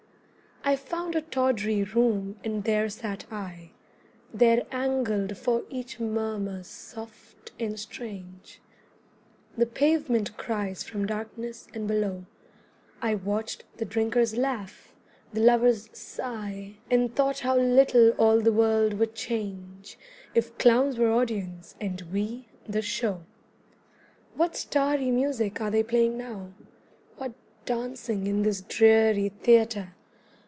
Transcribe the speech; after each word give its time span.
I 0.63 0.75
found 0.75 1.15
a 1.15 1.21
tawdry 1.23 1.83
room 1.83 2.37
and 2.43 2.63
there 2.63 2.87
sat 2.87 3.25
I, 3.33 3.71
There 4.31 4.63
angled 4.71 5.35
for 5.35 5.63
each 5.71 5.99
murmur 5.99 6.61
soft 6.61 7.51
and 7.59 7.79
strange, 7.79 8.61
The 9.57 9.65
pavement 9.65 10.37
cries 10.37 10.83
from 10.83 11.07
darkness 11.07 11.67
and 11.73 11.87
below: 11.87 12.25
I 13.01 13.15
watched 13.15 13.63
the 13.77 13.85
drinkers 13.85 14.37
laugh, 14.37 14.93
the 15.33 15.41
lovers 15.41 15.89
sigh, 15.93 16.75
And 16.91 17.13
thought 17.15 17.39
how 17.39 17.57
little 17.57 18.11
all 18.11 18.39
the 18.39 18.53
world 18.53 18.93
would 18.93 19.15
change 19.15 19.97
If 20.35 20.55
clowns 20.59 20.95
were 20.99 21.11
audience, 21.11 21.75
and 21.81 22.03
we 22.13 22.47
the 22.69 22.83
Show. 22.83 23.23
What 24.35 24.55
starry 24.55 25.09
music 25.09 25.59
are 25.59 25.71
they 25.71 25.81
playing 25.83 26.19
now? 26.19 26.53
What 27.17 27.33
dancing 27.65 28.27
in 28.27 28.43
this 28.43 28.61
dreary 28.61 29.29
theatre? 29.41 29.95